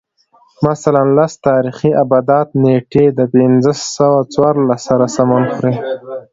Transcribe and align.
مثلاً 0.69 1.03
لس 1.17 1.33
تاریخي 1.47 1.91
آبدات 2.03 2.47
نېټې 2.63 3.05
د 3.17 3.19
پنځه 3.33 3.71
سوه 3.95 4.19
څوارلس 4.33 4.81
سره 4.89 5.05
سمون 5.15 5.43
خوري 5.53 5.75